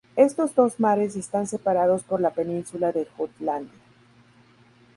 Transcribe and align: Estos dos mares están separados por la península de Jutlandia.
Estos 0.15 0.55
dos 0.55 0.79
mares 0.79 1.15
están 1.15 1.45
separados 1.45 2.01
por 2.01 2.21
la 2.21 2.31
península 2.31 2.91
de 2.91 3.05
Jutlandia. 3.05 3.79